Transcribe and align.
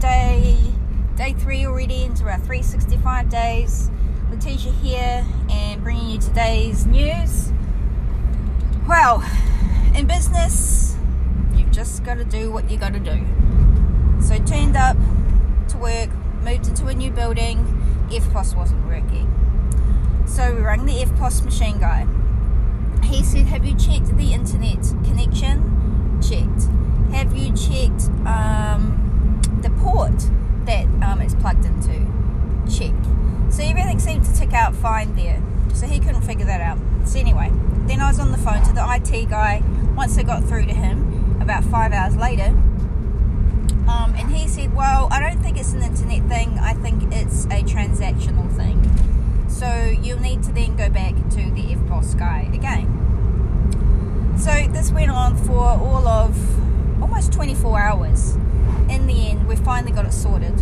day, 0.00 0.56
day 1.16 1.34
three 1.34 1.66
already 1.66 2.04
into 2.04 2.24
our 2.24 2.38
365 2.38 3.28
days. 3.28 3.90
Letitia 4.30 4.72
here 4.72 5.26
and 5.50 5.82
bringing 5.82 6.08
you 6.08 6.18
today's 6.18 6.86
news. 6.86 7.52
Well, 8.88 9.22
in 9.94 10.06
business, 10.06 10.96
you've 11.54 11.70
just 11.70 12.02
got 12.02 12.14
to 12.14 12.24
do 12.24 12.50
what 12.50 12.70
you 12.70 12.78
got 12.78 12.94
to 12.94 12.98
do. 12.98 13.26
So, 14.22 14.38
turned 14.38 14.76
up 14.76 14.96
to 15.68 15.76
work, 15.76 16.08
moved 16.42 16.68
into 16.68 16.86
a 16.86 16.94
new 16.94 17.10
building, 17.10 17.58
EFTPOS 18.10 18.56
wasn't 18.56 18.86
working. 18.86 19.28
So, 20.26 20.54
we 20.54 20.62
rang 20.62 20.86
the 20.86 20.94
EFTPOS 20.94 21.44
machine 21.44 21.78
guy. 21.78 22.06
He 23.04 23.22
said, 23.22 23.46
Have 23.46 23.66
you 23.66 23.76
checked 23.76 24.16
the 24.16 24.32
internet 24.32 24.82
connection? 25.04 26.20
Checked. 26.22 26.68
Have 27.12 27.36
you 27.36 27.54
checked 27.54 28.08
um, 28.26 29.09
the 29.62 29.70
port 29.70 30.18
that 30.66 30.84
um, 31.02 31.20
it's 31.20 31.34
plugged 31.34 31.64
into? 31.64 32.06
Check. 32.70 32.94
So 33.50 33.62
everything 33.62 33.98
seemed 33.98 34.24
to 34.24 34.34
tick 34.34 34.52
out 34.52 34.74
fine 34.74 35.14
there. 35.16 35.42
So 35.74 35.86
he 35.86 35.98
couldn't 35.98 36.22
figure 36.22 36.46
that 36.46 36.60
out. 36.60 36.78
So 37.06 37.18
anyway, 37.18 37.50
then 37.86 38.00
I 38.00 38.08
was 38.08 38.20
on 38.20 38.32
the 38.32 38.38
phone 38.38 38.62
to 38.64 38.72
the 38.72 38.84
IT 38.94 39.30
guy 39.30 39.62
once 39.96 40.18
I 40.18 40.22
got 40.22 40.44
through 40.44 40.66
to 40.66 40.74
him 40.74 41.38
about 41.40 41.64
five 41.64 41.92
hours 41.92 42.16
later. 42.16 42.54
Um, 43.88 44.14
and 44.16 44.30
he 44.30 44.46
said, 44.46 44.74
Well, 44.74 45.08
I 45.10 45.20
don't 45.20 45.42
think 45.42 45.58
it's 45.58 45.72
an 45.72 45.82
internet 45.82 46.28
thing, 46.28 46.58
I 46.58 46.74
think 46.74 47.12
it's 47.12 47.46
a 47.46 47.62
transactional 47.62 48.50
thing. 48.54 49.48
So 49.48 49.94
you'll 50.00 50.20
need 50.20 50.42
to 50.44 50.52
then 50.52 50.76
go 50.76 50.88
back 50.88 51.14
to 51.14 51.36
the 51.36 51.74
EFTPOS 51.74 52.18
guy 52.18 52.48
again. 52.52 52.96
So 54.38 54.52
this 54.72 54.92
went 54.92 55.10
on 55.10 55.36
for 55.36 55.58
all 55.58 56.06
of 56.06 57.02
almost 57.02 57.32
24 57.32 57.80
hours. 57.80 58.36
The 59.10 59.28
end, 59.28 59.48
we 59.48 59.56
finally 59.56 59.90
got 59.90 60.06
it 60.06 60.12
sorted. 60.12 60.56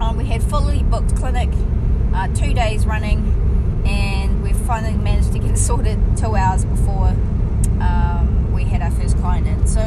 Um, 0.00 0.16
we 0.16 0.24
had 0.24 0.42
fully 0.42 0.82
booked 0.82 1.14
clinic, 1.14 1.50
uh, 2.14 2.28
two 2.28 2.54
days 2.54 2.86
running, 2.86 3.82
and 3.84 4.42
we 4.42 4.54
finally 4.54 4.96
managed 4.96 5.34
to 5.34 5.38
get 5.38 5.50
it 5.50 5.58
sorted 5.68 5.98
two 6.16 6.36
hours 6.36 6.64
before 6.64 7.08
um, 7.82 8.50
we 8.54 8.64
had 8.64 8.80
our 8.80 8.90
first 8.90 9.18
client 9.18 9.46
in. 9.46 9.66
So, 9.66 9.82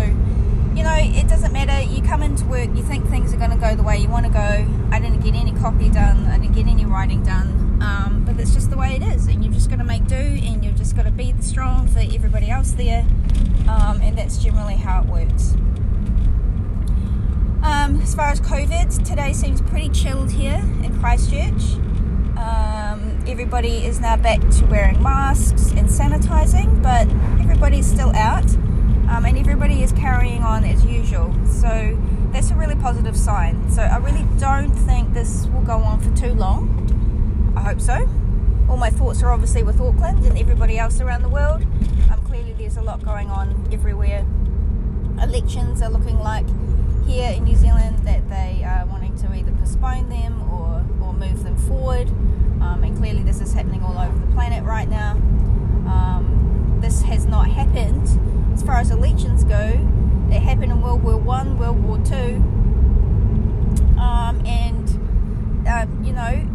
you 0.75 0.83
know, 0.83 0.95
it 0.99 1.27
doesn't 1.27 1.51
matter. 1.51 1.81
You 1.81 2.03
come 2.03 2.21
into 2.21 2.45
work, 2.45 2.69
you 2.75 2.83
think 2.83 3.09
things 3.09 3.33
are 3.33 3.37
going 3.37 3.49
to 3.49 3.57
go 3.57 3.73
the 3.73 3.81
way 3.81 3.97
you 3.97 4.07
want 4.07 4.27
to 4.27 4.31
go. 4.31 4.67
I 4.91 4.99
didn't 4.99 5.21
get 5.21 5.33
any 5.33 5.53
copy 5.53 5.89
done, 5.89 6.27
I 6.27 6.37
didn't 6.37 6.53
get 6.53 6.67
any 6.67 6.85
writing 6.85 7.23
done, 7.23 7.79
um, 7.81 8.23
but 8.23 8.37
that's 8.37 8.53
just 8.53 8.69
the 8.69 8.77
way 8.77 8.97
it 8.97 9.01
is, 9.01 9.25
and 9.25 9.43
you've 9.43 9.55
just 9.55 9.71
got 9.71 9.77
to 9.77 9.83
make 9.83 10.05
do, 10.05 10.13
and 10.13 10.63
you've 10.63 10.77
just 10.77 10.95
got 10.95 11.05
to 11.05 11.11
be 11.11 11.33
strong 11.39 11.87
for 11.87 12.01
everybody 12.01 12.51
else 12.51 12.73
there, 12.73 13.03
um, 13.67 13.99
and 14.03 14.15
that's 14.15 14.37
generally 14.37 14.75
how 14.75 15.01
it 15.01 15.07
works. 15.07 15.55
Um, 17.63 18.01
as 18.01 18.13
far 18.13 18.25
as 18.25 18.41
COVID, 18.41 19.05
today 19.07 19.31
seems 19.31 19.61
pretty 19.61 19.87
chilled 19.87 20.29
here 20.29 20.61
in 20.83 20.99
Christchurch. 20.99 21.75
Um, 22.37 23.23
everybody 23.25 23.85
is 23.85 24.01
now 24.01 24.17
back 24.17 24.41
to 24.41 24.65
wearing 24.65 25.01
masks 25.01 25.71
and 25.71 25.87
sanitizing, 25.87 26.83
but 26.83 27.07
everybody's 27.41 27.85
still 27.85 28.13
out 28.17 28.53
um, 29.07 29.23
and 29.25 29.37
everybody 29.37 29.81
is 29.81 29.93
carrying 29.93 30.43
on 30.43 30.65
as 30.65 30.85
usual. 30.85 31.33
So 31.45 31.97
that's 32.33 32.51
a 32.51 32.55
really 32.55 32.75
positive 32.75 33.15
sign. 33.15 33.71
So 33.71 33.81
I 33.81 33.95
really 33.95 34.27
don't 34.39 34.73
think 34.73 35.13
this 35.13 35.47
will 35.47 35.61
go 35.61 35.77
on 35.77 36.01
for 36.01 36.13
too 36.17 36.33
long. 36.33 37.53
I 37.55 37.61
hope 37.61 37.79
so. 37.79 38.09
All 38.69 38.75
my 38.75 38.89
thoughts 38.89 39.23
are 39.23 39.31
obviously 39.31 39.63
with 39.63 39.79
Auckland 39.79 40.25
and 40.25 40.37
everybody 40.37 40.77
else 40.77 40.99
around 40.99 41.21
the 41.21 41.29
world. 41.29 41.61
Um, 42.11 42.21
clearly, 42.25 42.51
there's 42.57 42.75
a 42.75 42.81
lot 42.81 43.05
going 43.05 43.29
on 43.29 43.69
everywhere. 43.71 44.25
Elections 45.21 45.81
are 45.81 45.89
looking 45.89 46.19
like 46.19 46.47
here 47.05 47.31
in 47.31 47.43
New 47.43 47.55
Zealand 47.55 47.99
that 47.99 48.29
they 48.29 48.63
are 48.65 48.85
wanting 48.85 49.15
to 49.17 49.33
either 49.33 49.51
postpone 49.53 50.09
them 50.09 50.41
or, 50.51 50.85
or 51.01 51.13
move 51.13 51.43
them 51.43 51.57
forward. 51.57 52.09
Um, 52.61 52.83
and 52.83 52.97
clearly, 52.97 53.23
this 53.23 53.41
is 53.41 53.53
happening 53.53 53.83
all 53.83 53.97
over 53.97 54.17
the 54.17 54.31
planet 54.33 54.63
right 54.63 54.87
now. 54.87 55.11
Um, 55.11 56.77
this 56.81 57.01
has 57.03 57.25
not 57.25 57.49
happened 57.49 58.07
as 58.53 58.63
far 58.63 58.77
as 58.77 58.91
elections 58.91 59.43
go. 59.43 59.71
It 60.31 60.39
happened 60.41 60.71
in 60.71 60.81
World 60.81 61.03
War 61.03 61.17
One, 61.17 61.57
World 61.57 61.83
War 61.83 61.97
Two, 61.97 62.41
um, 63.99 64.41
and 64.45 65.67
uh, 65.67 65.85
you 66.03 66.13
know, 66.13 66.47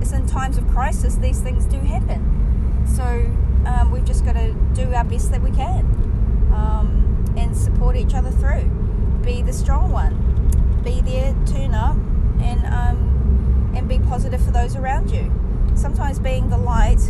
it's 0.00 0.12
in 0.12 0.26
times 0.26 0.56
of 0.56 0.66
crisis 0.68 1.16
these 1.16 1.40
things 1.40 1.66
do 1.66 1.78
happen. 1.78 2.84
So 2.86 3.04
um, 3.66 3.90
we've 3.90 4.04
just 4.04 4.24
got 4.24 4.34
to 4.34 4.54
do 4.74 4.94
our 4.94 5.04
best 5.04 5.30
that 5.30 5.42
we 5.42 5.50
can 5.50 5.84
um, 6.54 7.24
and 7.36 7.56
support 7.56 7.96
each 7.96 8.14
other 8.14 8.30
through 8.30 8.70
be 9.26 9.42
the 9.42 9.52
strong 9.52 9.90
one. 9.90 10.14
Be 10.84 11.00
there, 11.00 11.34
turn 11.46 11.74
up, 11.74 11.96
and 12.40 12.64
um, 12.66 13.72
and 13.76 13.88
be 13.88 13.98
positive 13.98 14.40
for 14.42 14.52
those 14.52 14.76
around 14.76 15.10
you. 15.10 15.32
Sometimes 15.74 16.20
being 16.20 16.48
the 16.48 16.56
light 16.56 17.00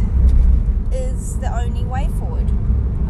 is 0.90 1.38
the 1.38 1.54
only 1.54 1.84
way 1.84 2.08
forward. 2.18 2.48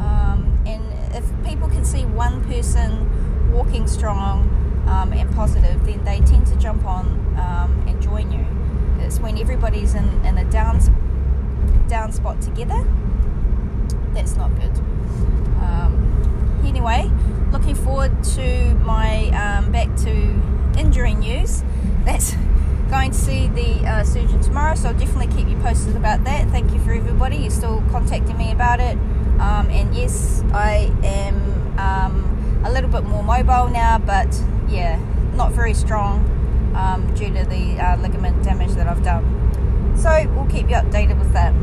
Um, 0.00 0.60
and 0.66 0.82
if 1.14 1.24
people 1.48 1.68
can 1.68 1.84
see 1.84 2.04
one 2.04 2.44
person 2.44 3.52
walking 3.52 3.86
strong 3.86 4.50
um, 4.88 5.12
and 5.12 5.32
positive, 5.36 5.86
then 5.86 6.04
they 6.04 6.18
tend 6.20 6.48
to 6.48 6.56
jump 6.56 6.84
on 6.84 7.06
um, 7.38 7.84
and 7.86 8.02
join 8.02 8.32
you. 8.32 8.44
It's 9.04 9.20
when 9.20 9.38
everybody's 9.38 9.94
in, 9.94 10.08
in 10.26 10.36
a 10.36 10.50
down 10.50 10.80
down 11.86 12.10
spot 12.10 12.40
together. 12.42 12.84
That's 14.12 14.34
not 14.34 14.50
good. 14.60 14.76
Anyway 16.66 17.10
looking 17.52 17.74
forward 17.74 18.22
to 18.22 18.74
my 18.84 19.28
um, 19.30 19.72
back 19.72 19.94
to 19.96 20.10
injury 20.78 21.14
news. 21.14 21.62
That's 22.04 22.34
going 22.90 23.12
to 23.12 23.16
see 23.16 23.48
the 23.48 23.86
uh, 23.86 24.04
surgeon 24.04 24.40
tomorrow, 24.40 24.74
so 24.74 24.88
I'll 24.88 24.98
definitely 24.98 25.34
keep 25.34 25.48
you 25.48 25.56
posted 25.58 25.96
about 25.96 26.24
that. 26.24 26.48
Thank 26.50 26.72
you 26.72 26.80
for 26.80 26.92
everybody. 26.92 27.36
You're 27.36 27.50
still 27.50 27.82
contacting 27.90 28.36
me 28.36 28.52
about 28.52 28.80
it. 28.80 28.96
Um, 29.40 29.70
and 29.70 29.94
yes, 29.94 30.42
I 30.52 30.92
am 31.02 31.78
um, 31.78 32.62
a 32.64 32.70
little 32.70 32.90
bit 32.90 33.04
more 33.04 33.22
mobile 33.22 33.68
now, 33.68 33.98
but 33.98 34.28
yeah, 34.68 34.98
not 35.34 35.52
very 35.52 35.74
strong 35.74 36.24
um, 36.76 37.12
due 37.14 37.28
to 37.28 37.44
the 37.44 37.78
uh, 37.80 37.96
ligament 37.96 38.42
damage 38.42 38.72
that 38.72 38.86
I've 38.86 39.02
done. 39.02 39.24
So 39.96 40.30
we'll 40.34 40.46
keep 40.46 40.68
you 40.68 40.76
updated 40.76 41.18
with 41.18 41.32
that. 41.32 41.54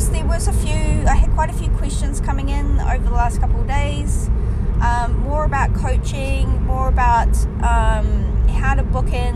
Else, 0.00 0.08
there 0.08 0.24
was 0.24 0.48
a 0.48 0.52
few, 0.54 1.04
I 1.06 1.14
had 1.14 1.30
quite 1.32 1.50
a 1.50 1.52
few 1.52 1.68
questions 1.72 2.22
coming 2.22 2.48
in 2.48 2.80
over 2.80 3.04
the 3.04 3.10
last 3.10 3.38
couple 3.38 3.60
of 3.60 3.66
days. 3.66 4.30
Um, 4.80 5.18
more 5.18 5.44
about 5.44 5.74
coaching, 5.74 6.62
more 6.62 6.88
about 6.88 7.28
um, 7.62 8.48
how 8.48 8.72
to 8.76 8.82
book 8.82 9.12
in, 9.12 9.34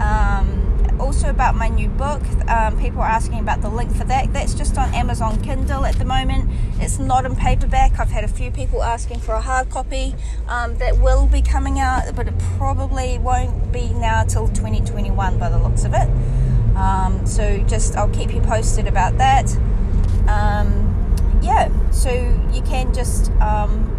um, 0.00 0.98
also 0.98 1.30
about 1.30 1.54
my 1.54 1.68
new 1.68 1.88
book. 1.88 2.22
Um, 2.48 2.76
people 2.76 3.02
are 3.02 3.08
asking 3.08 3.38
about 3.38 3.62
the 3.62 3.68
link 3.68 3.94
for 3.94 4.02
that. 4.02 4.32
That's 4.32 4.52
just 4.52 4.76
on 4.78 4.92
Amazon 4.92 5.40
Kindle 5.42 5.84
at 5.84 5.94
the 5.94 6.04
moment. 6.04 6.50
It's 6.80 6.98
not 6.98 7.24
in 7.24 7.36
paperback. 7.36 8.00
I've 8.00 8.10
had 8.10 8.24
a 8.24 8.28
few 8.28 8.50
people 8.50 8.82
asking 8.82 9.20
for 9.20 9.36
a 9.36 9.40
hard 9.40 9.70
copy 9.70 10.16
um, 10.48 10.76
that 10.78 10.98
will 10.98 11.28
be 11.28 11.40
coming 11.40 11.78
out, 11.78 12.16
but 12.16 12.26
it 12.26 12.34
probably 12.58 13.20
won't 13.20 13.70
be 13.70 13.90
now 13.90 14.24
till 14.24 14.48
2021 14.48 15.38
by 15.38 15.48
the 15.48 15.58
looks 15.58 15.84
of 15.84 15.94
it. 15.94 16.08
Um, 16.76 17.24
so 17.24 17.62
just 17.68 17.94
I'll 17.94 18.08
keep 18.08 18.34
you 18.34 18.40
posted 18.40 18.88
about 18.88 19.18
that. 19.18 19.56
Um, 20.28 20.90
yeah, 21.42 21.70
so 21.90 22.10
you 22.52 22.62
can 22.62 22.92
just 22.94 23.30
um, 23.40 23.90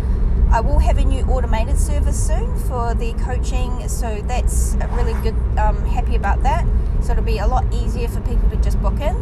I 0.52 0.62
will 0.62 0.80
have 0.80 0.97
a 0.97 1.03
new 1.03 1.24
automated 1.25 1.78
service 1.78 2.28
soon 2.28 2.58
for 2.59 2.94
the 2.94 3.13
coaching, 3.13 3.88
so 3.90 4.22
that's 4.28 4.75
really 4.91 5.14
good. 5.22 5.35
Um, 5.58 5.85
happy 5.85 6.16
about 6.16 6.44
that. 6.44 6.66
So 7.02 7.12
it'll 7.12 7.24
be 7.24 7.40
a 7.40 7.47
lot 7.47 7.66
easier 7.74 8.08
for 8.08 8.22
people 8.22 8.50
to 8.50 8.56
just 8.58 8.82
book 8.82 9.00
in, 9.00 9.16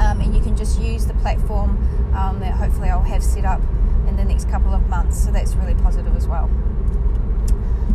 um, 0.00 0.20
and 0.20 0.34
you 0.34 0.42
can 0.42 0.56
just 0.56 0.80
use 0.80 1.06
the 1.06 1.14
platform 1.14 1.78
um, 2.16 2.40
that 2.40 2.54
hopefully 2.54 2.88
I'll 2.88 3.02
have 3.02 3.22
set 3.22 3.44
up 3.44 3.60
in 4.08 4.16
the 4.16 4.24
next 4.24 4.48
couple 4.50 4.74
of 4.74 4.88
months. 4.88 5.22
So 5.24 5.30
that's 5.30 5.54
really 5.54 5.74
positive 5.74 6.16
as 6.16 6.26
well. 6.26 6.50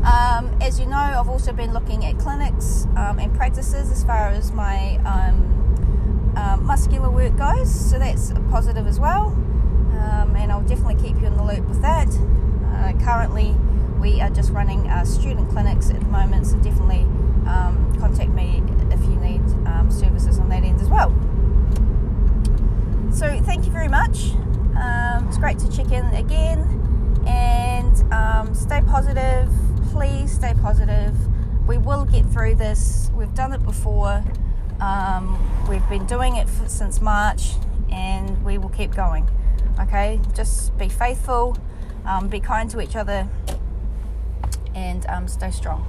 Um, 0.06 0.56
as 0.62 0.80
you 0.80 0.86
know, 0.86 0.96
I've 0.96 1.30
also 1.30 1.52
been 1.52 1.74
looking 1.74 2.06
at 2.06 2.18
clinics 2.18 2.88
um, 2.96 3.20
and 3.20 3.36
practices 3.36 3.92
as 3.92 4.04
far 4.04 4.30
as 4.30 4.52
my 4.52 4.98
um, 5.06 5.61
work 7.30 7.38
goes, 7.38 7.74
so 7.74 8.00
that's 8.00 8.32
positive 8.50 8.88
as 8.88 9.00
well. 9.00 9.28
Um, 9.28 10.36
and 10.36 10.52
I'll 10.52 10.62
definitely 10.62 10.96
keep 10.96 11.20
you 11.22 11.28
in 11.28 11.38
the 11.38 11.44
loop 11.44 11.68
with 11.68 11.82
that. 11.82 12.08
Uh, 12.08 12.94
currently, 13.04 13.56
we 14.00 14.22
are 14.22 14.30
just 14.30 14.52
running 14.52 14.88
uh, 14.88 15.06
student 15.06 15.50
clinics 15.50 15.90
at 15.90 16.00
the 16.00 16.06
moment, 16.08 16.48
so 16.48 16.58
definitely 16.58 17.02
um, 17.48 17.96
contact 18.00 18.32
me 18.32 18.64
if 18.92 19.02
you 19.04 19.16
need 19.18 19.42
um, 19.68 19.90
services 19.92 20.40
on 20.40 20.50
that 20.50 20.64
end 20.64 20.82
as 20.82 20.90
well. 20.90 21.10
So, 23.14 23.40
thank 23.42 23.66
you 23.66 23.72
very 23.72 23.90
much. 23.90 24.32
it's 25.28 25.38
great 25.38 25.60
to 25.60 25.72
check 25.72 25.92
in 25.92 26.06
again 26.16 26.60
and 27.28 28.58
stay 28.58 28.82
positive 28.82 29.50
please 29.92 30.32
stay 30.32 30.54
positive. 30.62 31.14
We 31.68 31.78
will 31.78 32.06
get 32.06 32.26
through 32.28 32.56
this. 32.56 33.12
We've 33.14 33.34
done 33.34 33.54
it 33.54 33.64
before. 33.64 34.24
Um, 34.82 35.38
we've 35.70 35.88
been 35.90 36.08
doing 36.08 36.38
it 36.38 36.50
for, 36.50 36.68
since 36.68 37.02
March, 37.02 37.52
and 37.92 38.44
we 38.44 38.58
will 38.58 38.70
keep 38.70 38.96
going. 38.96 39.30
Okay, 39.80 40.20
just 40.36 40.78
be 40.78 40.90
faithful, 40.90 41.56
um, 42.06 42.28
be 42.28 42.40
kind 42.40 42.70
to 42.72 42.82
each 42.82 42.96
other, 42.96 43.28
and 44.74 45.06
um, 45.06 45.28
stay 45.28 45.52
strong. 45.52 45.86